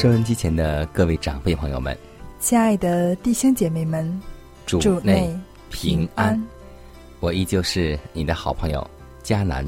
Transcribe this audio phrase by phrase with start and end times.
[0.00, 1.94] 收音机前的各位长辈朋友们，
[2.38, 4.18] 亲爱的弟兄姐妹们，
[4.64, 6.42] 主内平安。
[7.20, 8.90] 我依旧是你的好朋友
[9.22, 9.62] 佳南。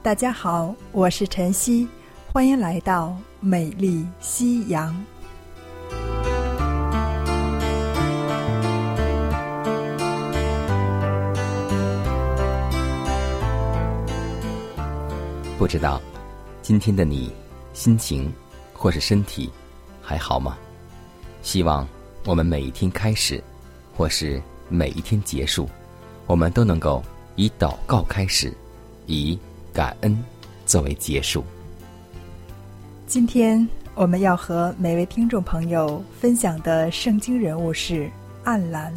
[0.00, 1.88] 大家好，我是晨曦，
[2.32, 4.94] 欢迎来到美丽夕阳。
[15.58, 16.00] 不知道
[16.62, 17.32] 今天的你
[17.72, 18.32] 心情。
[18.82, 19.48] 或是身体
[20.02, 20.58] 还好吗？
[21.40, 21.86] 希望
[22.24, 23.40] 我们每一天开始，
[23.96, 25.70] 或是每一天结束，
[26.26, 27.00] 我们都能够
[27.36, 28.52] 以祷告开始，
[29.06, 29.38] 以
[29.72, 30.18] 感恩
[30.66, 31.44] 作为结束。
[33.06, 38.10] 今天我们要和每位听众朋友分享的圣经人物是
[38.42, 38.92] 暗兰。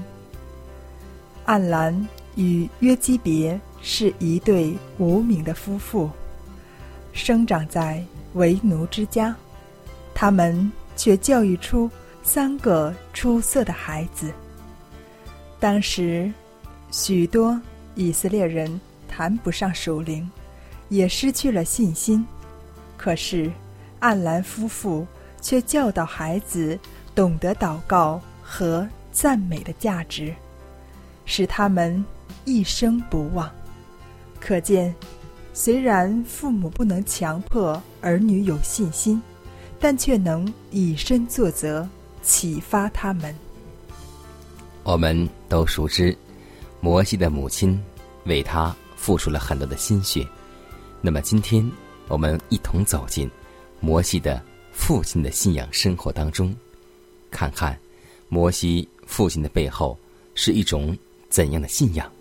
[1.46, 6.10] 暗兰与约基别是一对无名的夫妇，
[7.14, 9.36] 生长在为奴之家。
[10.16, 11.92] 他们却教育出
[12.24, 14.32] 三个出色的孩子。
[15.60, 16.32] 当时，
[16.90, 17.60] 许多
[17.96, 20.28] 以色列人谈不上属灵，
[20.88, 22.26] 也失去了信心。
[22.96, 23.52] 可是，
[24.00, 25.06] 暗兰夫妇
[25.42, 26.80] 却教导孩子
[27.14, 30.34] 懂得祷告和赞美的价值，
[31.26, 32.04] 使他们
[32.46, 33.52] 一生不忘。
[34.40, 34.96] 可见，
[35.54, 39.22] 虽然父母不能强迫儿女有信心。
[39.86, 41.88] 但却能以身作则，
[42.24, 43.36] 启发他们。
[44.82, 46.18] 我们都熟知，
[46.82, 47.80] 摩西的母亲
[48.24, 50.28] 为他付出了很多的心血。
[51.02, 51.72] 那么，今天
[52.08, 53.30] 我们一同走进
[53.80, 54.42] 摩西的
[54.72, 56.52] 父亲的信仰生活当中，
[57.30, 57.78] 看看
[58.28, 59.96] 摩西父亲的背后
[60.34, 60.98] 是一种
[61.30, 62.12] 怎样的信仰。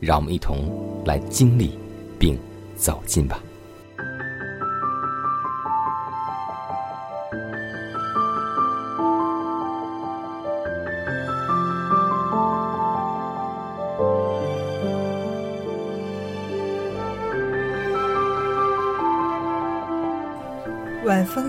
[0.00, 0.68] 让我们一同
[1.06, 1.78] 来经历
[2.18, 2.36] 并
[2.74, 3.40] 走进吧。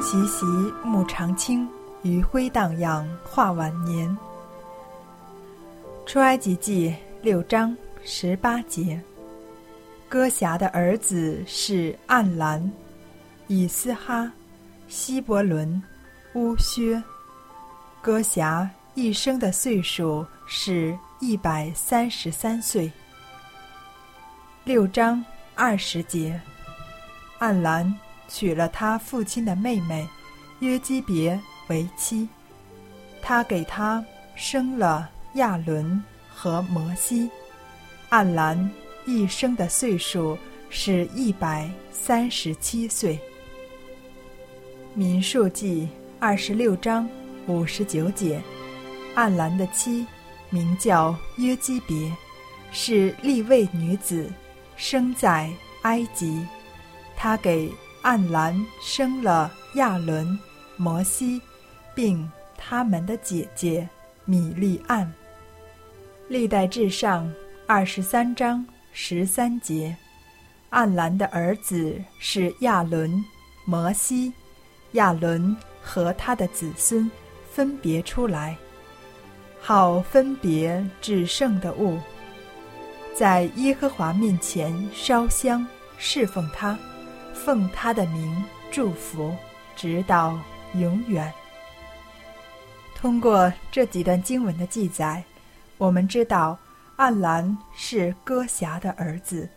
[0.05, 0.45] 习习，
[0.83, 1.67] 暮长青，
[2.03, 4.16] 余晖荡漾，画晚年。
[6.05, 9.01] 出埃及记六章十八节。
[10.07, 12.71] 歌侠的儿子是暗兰、
[13.47, 14.31] 以斯哈、
[14.88, 15.81] 希伯伦、
[16.35, 17.01] 乌薛。
[17.99, 22.91] 歌侠一生的岁数是一百三十三岁。
[24.63, 26.39] 六章二十节。
[27.39, 27.91] 暗兰。
[28.28, 30.08] 娶了他父亲的妹妹
[30.59, 32.28] 约基别为妻，
[33.22, 34.03] 他给他
[34.36, 37.30] 生了亚伦和摩西。
[38.09, 38.69] 暗兰
[39.06, 40.38] 一生的岁数
[40.69, 43.19] 是一百三十七岁。
[44.94, 45.88] 民数记
[46.19, 47.08] 二十六章
[47.47, 48.41] 五十九节，
[49.14, 50.06] 暗兰的妻
[50.50, 52.12] 名叫约基别，
[52.72, 54.31] 是立位女子，
[54.78, 56.46] 生在埃及。
[57.16, 57.72] 他给。
[58.05, 60.37] 暗兰生了亚伦、
[60.78, 61.41] 摩西，
[61.96, 63.90] 并他们的姐姐
[64.25, 65.11] 米利暗。
[66.28, 67.28] 历代至上
[67.66, 68.63] 二十三章
[68.93, 69.97] 十三节，
[70.69, 73.11] 暗兰的儿子是亚伦、
[73.66, 74.31] 摩西，
[74.91, 77.09] 亚伦和他的子孙
[77.51, 78.55] 分别出来，
[79.59, 81.97] 好分别至圣的物，
[83.16, 85.66] 在耶和华面前烧香
[85.97, 86.78] 侍奉他。
[87.35, 89.35] 奉他的名祝福，
[89.76, 90.40] 直到
[90.73, 91.32] 永远。
[92.96, 95.23] 通过这几段经文的记载，
[95.78, 96.58] 我们知道
[96.96, 99.47] 暗兰是歌侠的儿子，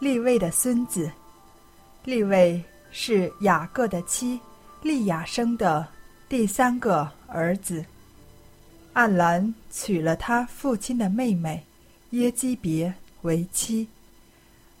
[0.00, 1.10] 利位的孙子。
[2.04, 4.40] 利位是雅各的妻
[4.80, 5.86] 利亚生的
[6.28, 7.84] 第三个儿子。
[8.92, 11.62] 暗兰娶了他父亲的妹妹
[12.10, 13.86] 耶基别为妻。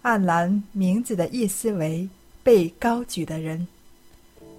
[0.02, 2.08] 暗兰名字的意思为
[2.46, 3.66] 被高举的人。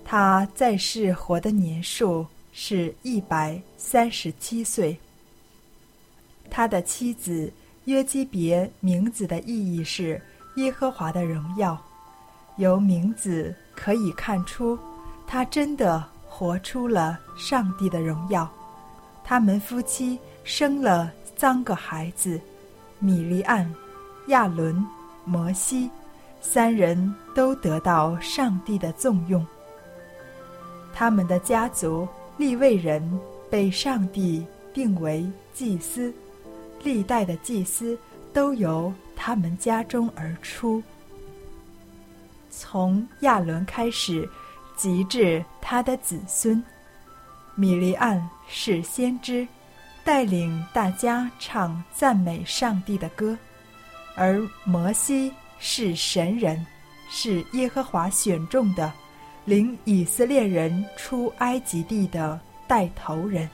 [0.04, 4.98] 他在世活的年数是一百三十七岁。
[6.50, 7.50] 他的妻子
[7.86, 10.22] 约基别名字的意义是
[10.58, 11.82] 耶和华的荣耀，
[12.58, 14.78] 由名字可以看出，
[15.26, 18.52] 他真的活出了上帝的荣耀。
[19.24, 22.38] 他们夫妻生了三个孩子：
[23.00, 23.74] 米利安、
[24.28, 24.86] 亚伦、
[25.24, 25.90] 摩西，
[26.50, 29.46] 三人都得到上帝的重用。
[30.94, 32.08] 他们的家族
[32.38, 36.14] 立位人被上帝定为祭司。
[36.82, 38.00] 历代的祭司
[38.32, 40.82] 都由他们家中而出，
[42.50, 44.28] 从亚伦开始，
[44.78, 46.64] 及至他的子孙。
[47.56, 49.46] 米利安是先知，
[50.06, 53.36] 带领大家唱赞美上帝的歌；
[54.16, 56.66] 而摩西是神人，
[57.10, 58.92] 是耶和华选中的，
[59.46, 63.50] 领以色列人出埃及地的带头人，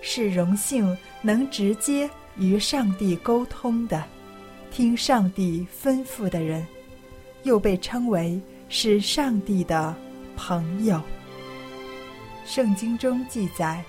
[0.00, 2.08] 是荣幸能直接。
[2.38, 4.04] 与上帝沟通的，
[4.70, 6.66] 听上帝吩咐的人，
[7.44, 8.38] 又被称为
[8.68, 9.96] 是上帝的
[10.36, 11.00] 朋友。
[12.44, 13.82] 圣经中记载，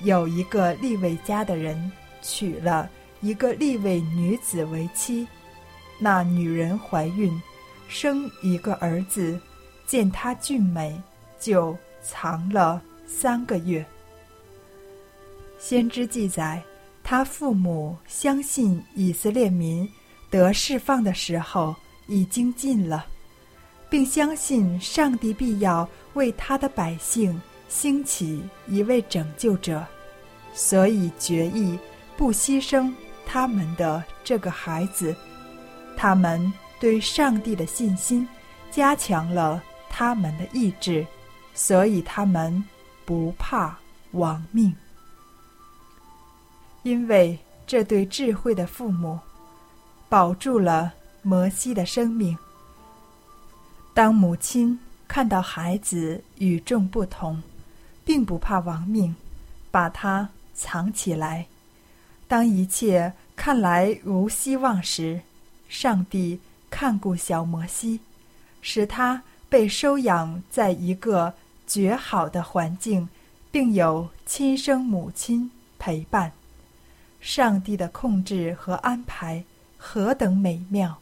[0.00, 1.92] 有一个立位家的人
[2.22, 2.88] 娶了
[3.20, 5.28] 一个立位女子为妻，
[6.00, 7.40] 那女人怀孕，
[7.86, 9.38] 生一个儿子，
[9.86, 11.00] 见他俊美，
[11.38, 13.86] 就藏了三个月。
[15.58, 16.60] 先知记载。
[17.02, 19.88] 他父母相信以色列民
[20.28, 21.74] 得释放的时候
[22.06, 23.04] 已经近了，
[23.88, 29.84] 并相信上帝必要为他的百姓兴起一位拯救者，
[30.54, 31.76] 所以决意
[32.16, 32.92] 不牺牲
[33.26, 35.12] 他们的这个孩子。
[36.02, 36.50] 他们
[36.80, 38.26] 对上帝的信心
[38.70, 41.06] 加强了他们的意志，
[41.52, 42.64] 所以他们
[43.04, 43.76] 不怕
[44.12, 44.74] 亡命。
[46.84, 49.20] 因为这对智慧的父母
[50.08, 52.34] 保住了摩西的生命。
[53.92, 57.42] 当母亲看到孩子与众不同，
[58.06, 59.14] 并不怕亡命，
[59.70, 61.44] 把他藏起来；
[62.26, 65.20] 当一切看来无希望时，
[65.70, 68.00] 上帝看顾小摩西，
[68.60, 71.32] 使他被收养在一个
[71.64, 73.08] 绝好的环境，
[73.52, 76.32] 并有亲生母亲陪伴。
[77.20, 79.44] 上帝的控制和安排
[79.78, 80.98] 何等美妙！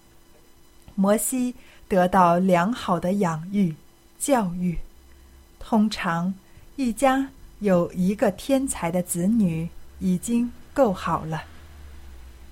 [0.94, 1.54] 摩西
[1.88, 3.74] 得到良好的养育、
[4.18, 4.78] 教育。
[5.58, 6.34] 通常，
[6.76, 7.30] 一家
[7.60, 9.68] 有一个天才的子女
[9.98, 11.44] 已经够好了，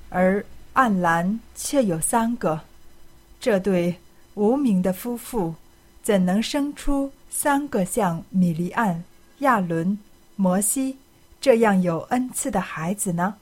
[0.09, 0.45] 而
[0.77, 2.61] 暗兰却有三个。
[3.41, 3.97] 这对
[4.35, 5.55] 无名的夫妇
[6.03, 9.03] 怎能生出三个像米利安、
[9.39, 9.99] 亚伦、
[10.37, 10.99] 摩西
[11.41, 13.37] 这样有恩赐的孩子呢？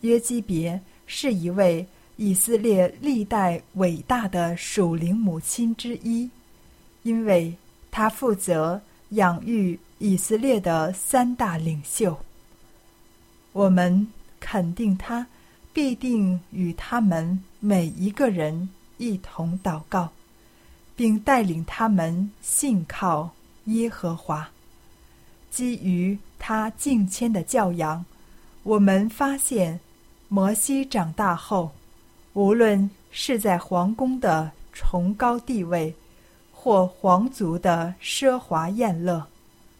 [0.00, 6.30] 约基别是一位以色列历代伟大的属灵母亲之一，
[7.02, 7.54] 因为
[7.90, 8.80] 她负责
[9.10, 12.18] 养育以色列的三大领袖。
[13.52, 14.06] 我们
[14.40, 15.26] 肯定她
[15.74, 20.10] 必定与他们每一个人一同祷告，
[20.96, 23.30] 并带领他们信靠
[23.66, 24.48] 耶和华。
[25.50, 28.02] 基于他敬谦的教养，
[28.62, 29.78] 我们发现。
[30.26, 31.70] 摩西长大后，
[32.32, 35.94] 无论是在皇宫的崇高地位，
[36.50, 39.24] 或皇族的奢华宴乐，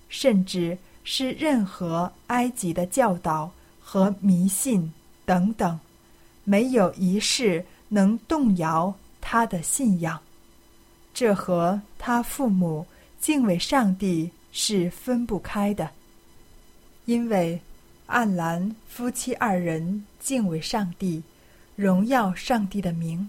[0.08, 4.92] 甚至是任何埃及的教导和迷信
[5.24, 5.78] 等等，
[6.44, 10.20] 没有一事能动摇他的信仰。
[11.12, 12.86] 这和他父母
[13.20, 15.90] 敬畏上帝是分不开的，
[17.04, 17.60] 因为。
[18.06, 21.22] 暗兰夫妻二人敬畏上帝，
[21.74, 23.26] 荣耀上帝的名，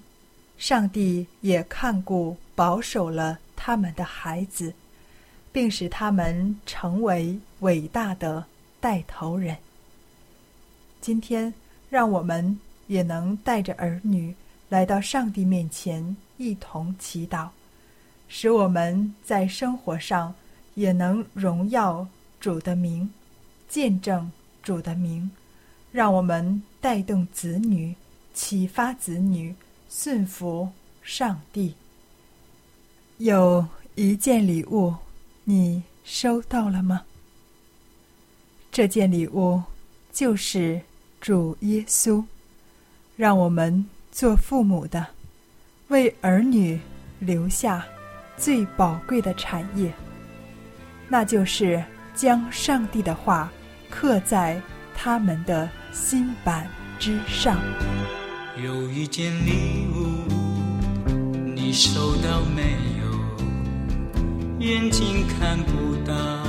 [0.58, 4.74] 上帝也看顾保守了他们的孩子，
[5.54, 8.46] 并使他们成为伟大的
[8.82, 9.56] 带头人。
[11.00, 11.54] 今天，
[11.90, 14.36] 让我们也能带着儿女
[14.70, 17.50] 来到上帝面前，一同祈祷，
[18.28, 20.34] 使我们在生活上
[20.74, 22.08] 也能荣耀
[22.40, 23.10] 主的名，
[23.68, 24.32] 见证。
[24.64, 25.30] 主的名，
[25.92, 27.96] 让我们带动子女，
[28.34, 29.54] 启发子女，
[29.88, 30.68] 顺服
[31.04, 31.76] 上帝。
[33.20, 33.64] 有
[33.94, 34.92] 一件礼物，
[35.44, 37.04] 你收到了吗？
[38.72, 39.62] 这件礼物
[40.12, 40.82] 就是
[41.26, 42.24] 主耶稣。
[43.16, 45.08] 让我们做父母的，
[45.88, 46.80] 为儿女
[47.18, 47.84] 留下
[48.38, 49.92] 最宝贵的产业，
[51.08, 53.52] 那就是将上帝的话
[53.90, 54.62] 刻在
[54.96, 57.58] 他们的心板之上。
[58.64, 60.28] 有一件礼物，
[61.56, 63.06] 你收到没有？
[64.60, 66.45] 眼睛看不到，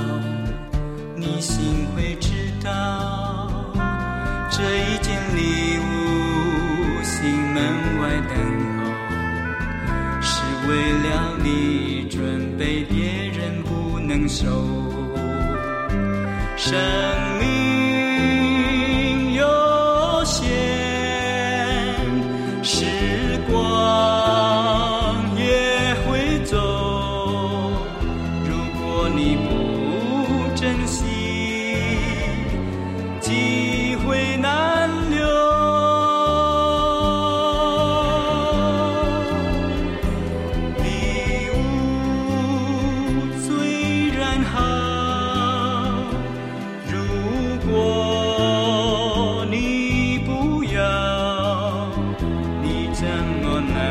[14.27, 14.33] 不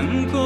[0.06, 0.45] 能够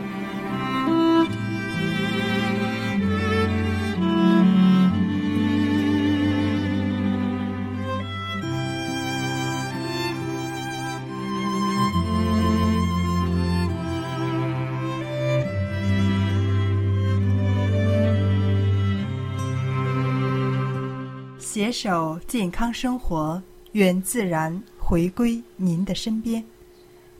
[21.51, 23.43] 携手健康生活，
[23.73, 26.41] 愿自然回归您的身边。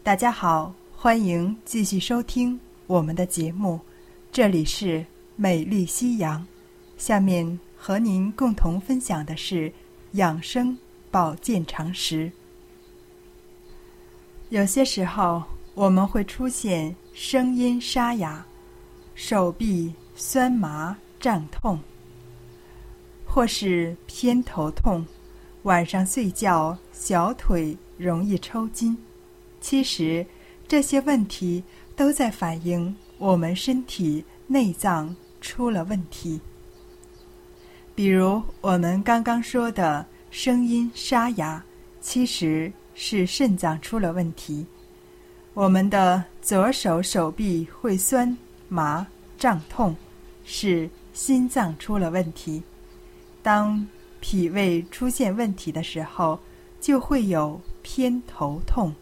[0.03, 2.57] 大家好，欢迎继续收听
[2.87, 3.77] 我们的节目，
[4.31, 6.47] 这里是美丽夕阳。
[6.97, 9.69] 下面和您共同分享的是
[10.13, 10.77] 养生
[11.11, 12.31] 保健常识。
[14.47, 18.45] 有些时候我们会出现声音沙哑、
[19.13, 21.77] 手臂酸麻胀痛。
[23.33, 25.05] 或是偏头痛，
[25.63, 28.97] 晚上睡觉小腿容易抽筋。
[29.61, 30.25] 其实
[30.67, 31.63] 这些问题
[31.95, 36.41] 都在反映我们身体内脏出了问题。
[37.95, 41.63] 比如我们刚刚说的声音沙哑，
[42.01, 44.65] 其实是肾脏出了问题。
[45.53, 49.07] 我们的左手手臂会酸麻
[49.37, 49.95] 胀痛，
[50.43, 52.61] 是心脏出了问题。
[53.43, 53.87] 当
[54.19, 56.39] 脾胃出现问题的时候，
[56.79, 58.93] 就会有偏头痛。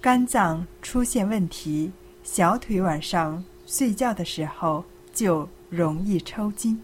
[0.00, 1.90] 肝脏出现问题，
[2.22, 6.80] 小腿晚上睡觉的时候就容易抽筋。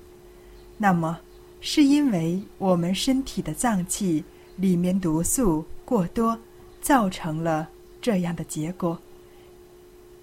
[0.76, 1.18] 那么，
[1.60, 4.24] 是因为我们身体的脏器
[4.56, 6.38] 里面毒素过多，
[6.80, 7.68] 造成了
[8.00, 8.98] 这样的结果。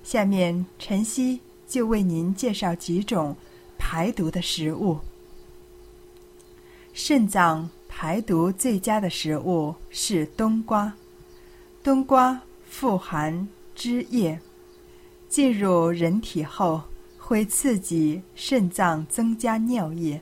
[0.04, 3.36] 下面晨曦就为您介绍几种
[3.78, 5.00] 排毒的食物。
[6.94, 10.94] 肾脏排毒最佳的食物是冬瓜，
[11.82, 14.40] 冬瓜富含汁液，
[15.30, 16.82] 进入人体后
[17.18, 20.22] 会刺激肾脏增加尿液。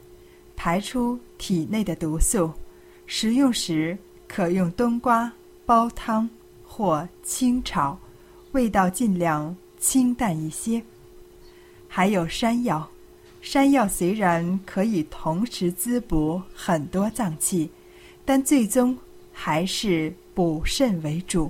[0.56, 2.52] 排出体内的毒素，
[3.08, 3.98] 食用时
[4.28, 5.32] 可用冬瓜
[5.66, 6.30] 煲汤
[6.66, 7.98] 或清炒，
[8.52, 10.84] 味道尽量清淡一些。
[11.88, 12.90] 还有山药，
[13.42, 17.72] 山药虽然可以同时滋补很多脏器，
[18.26, 18.98] 但最终
[19.32, 21.50] 还是补肾为主。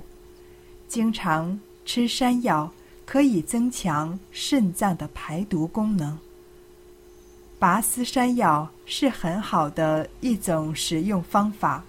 [0.86, 2.72] 经常吃山药
[3.04, 6.16] 可以增强肾脏的排毒功能。
[7.58, 11.84] 拔丝山药是很好的一种食用方法，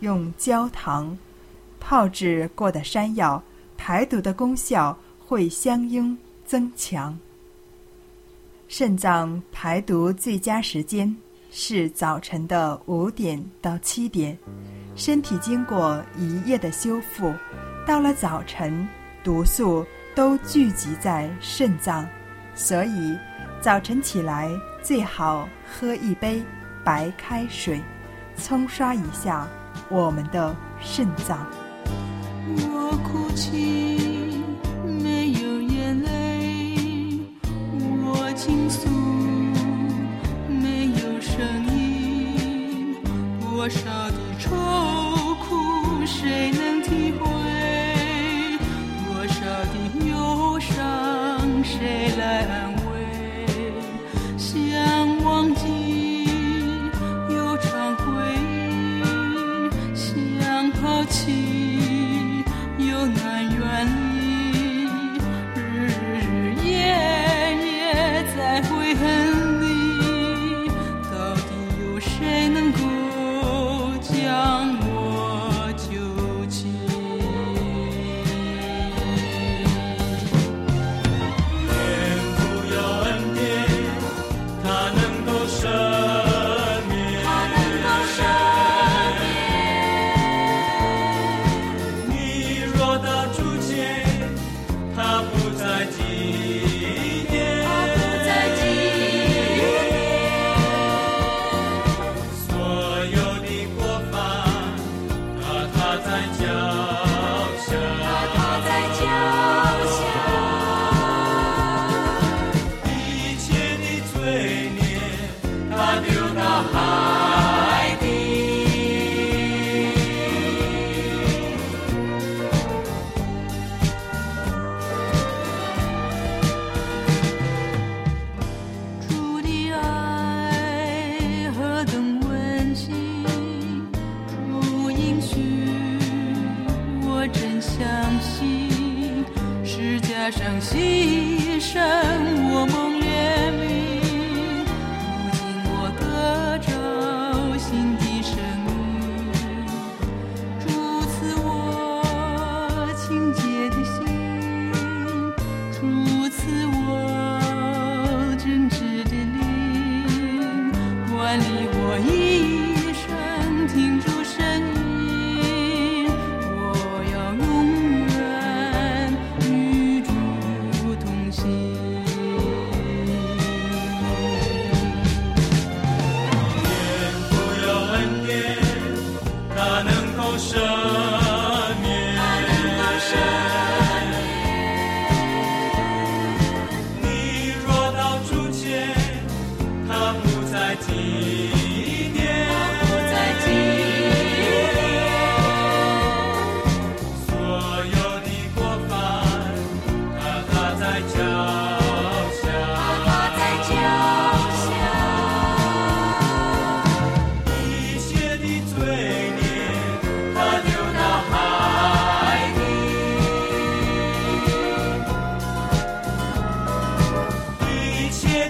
[0.00, 1.16] 用焦糖
[1.78, 3.42] 泡制过的山药，
[3.78, 7.18] 排毒的功效会相应增强。
[8.72, 11.12] 肾脏排毒最佳时间
[11.50, 14.38] 是早晨的五点到七点，
[14.94, 17.34] 身体经过一夜的修复，
[17.84, 18.88] 到了早晨，
[19.24, 19.84] 毒素
[20.14, 22.06] 都聚集在肾脏，
[22.54, 23.18] 所以
[23.60, 24.48] 早晨起来。
[24.82, 26.42] 最好喝一杯
[26.84, 27.82] 白开水，
[28.36, 29.46] 冲刷一下
[29.90, 31.44] 我们的肾脏。
[32.46, 33.99] 我哭泣
[38.42, 38.88] 倾诉
[40.48, 41.36] 没有声
[41.76, 42.96] 音，
[43.38, 44.56] 多少的愁
[45.44, 47.28] 苦谁能体会？
[49.04, 49.74] 多少的
[50.08, 50.72] 忧伤
[51.62, 53.04] 谁来安慰？
[54.38, 56.24] 想忘记
[57.28, 58.08] 又常会，
[59.94, 61.59] 想抛弃。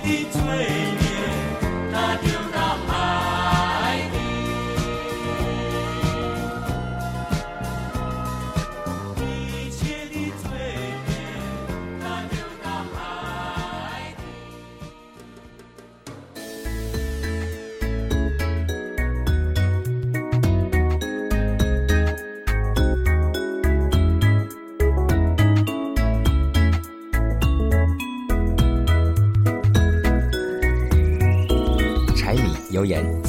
[0.03, 0.90] 的罪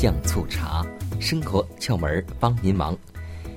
[0.01, 0.83] 酱醋茶，
[1.19, 2.97] 生活窍门儿帮您忙。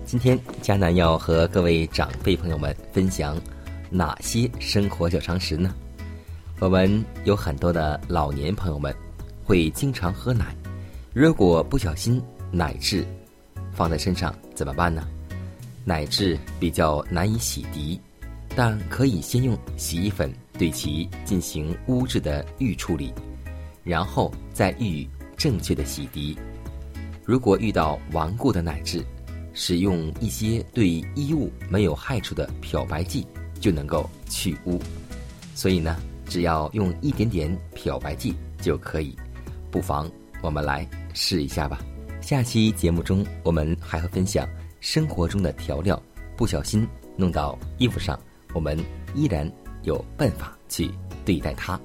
[0.05, 3.41] 今天迦南要和各位长辈朋友们分享
[3.89, 5.75] 哪些生活小常识呢？
[6.61, 8.95] 我们有很多的老年朋友们
[9.43, 10.55] 会经常喝奶，
[11.15, 13.03] 如果不小心奶渍
[13.73, 15.09] 放在身上怎么办呢？
[15.83, 17.99] 奶渍比较难以洗涤，
[18.55, 23.15] 但可以先用洗衣粉对其进行污渍的预处理，
[23.83, 25.09] 然后再予以
[25.45, 26.35] 正确的洗涤。
[27.23, 29.05] 如果遇到顽固的奶渍，
[29.53, 33.27] 使用一些对衣物没有害处的漂白剂
[33.61, 34.81] 就能够去污。
[35.55, 39.15] 所以呢，只要用一点点漂白剂就可以，
[39.71, 41.79] 不妨我们来试一下吧。
[42.23, 44.49] 下期节目中，我们还会分享
[44.81, 46.03] 生活中的调料，
[46.39, 48.19] 不小心弄到衣服上，
[48.55, 48.79] 我们
[49.15, 49.47] 依然
[49.83, 50.91] 有办法去
[51.23, 51.79] 对待它。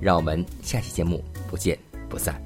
[0.00, 2.45] 让我们下期节目不见不散。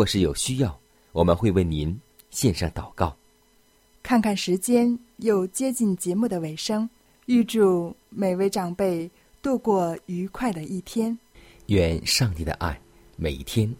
[0.00, 0.80] 或是有需要，
[1.12, 1.94] 我们会为您
[2.30, 3.14] 献上祷告。
[4.02, 6.88] 看看时间，又接近节目的尾声，
[7.26, 9.10] 预祝每位长辈
[9.42, 11.18] 度过愉快的一天。
[11.66, 12.80] 愿上帝的爱
[13.16, 13.70] 每一天、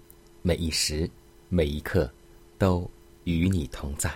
[0.43, 1.11] 每一时、
[1.49, 2.13] 每一刻
[2.59, 2.87] 都
[3.25, 4.13] 与你同在。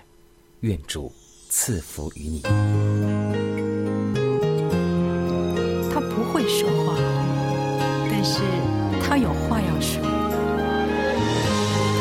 [0.61, 1.11] 愿主
[1.49, 2.43] 赐福于你。
[5.90, 6.99] 他不会说话，
[8.11, 8.43] 但是
[9.01, 10.23] 他有话要说。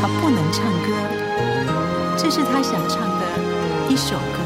[0.04, 0.92] 他不能唱歌，
[2.18, 3.26] 这是他想唱的
[3.88, 4.43] 一首歌。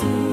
[0.00, 0.29] 虽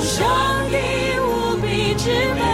[0.00, 0.26] 上
[0.70, 0.76] 帝
[1.20, 2.49] 无比之美？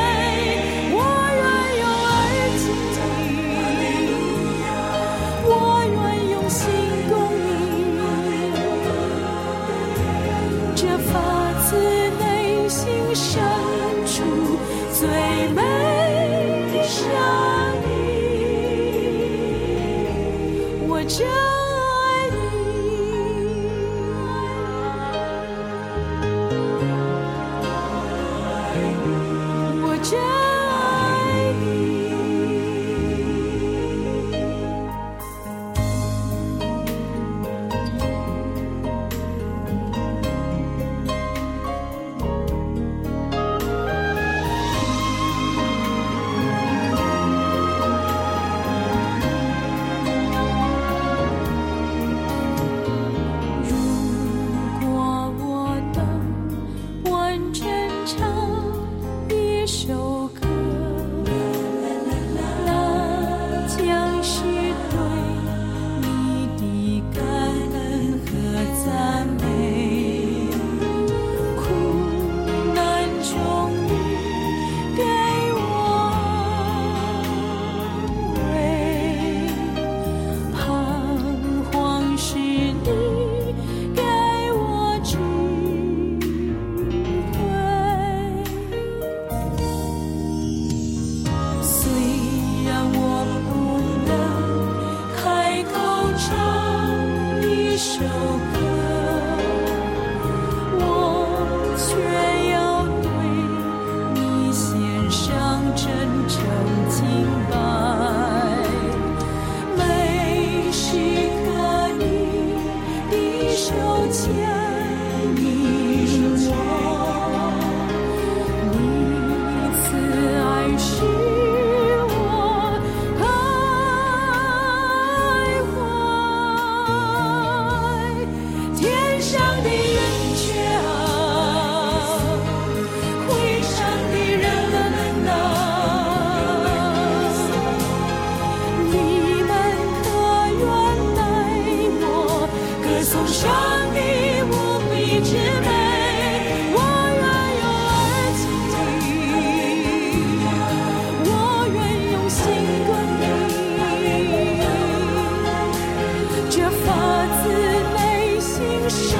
[158.97, 159.19] 深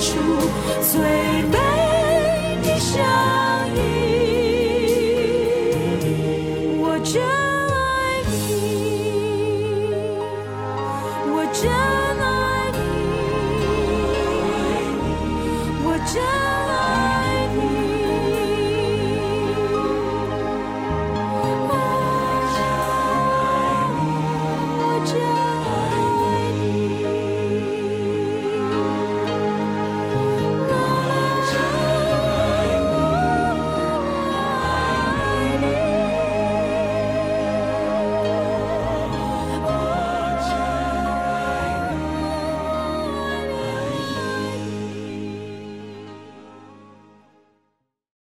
[0.00, 0.18] 处
[0.82, 1.00] 最
[1.42, 1.63] 美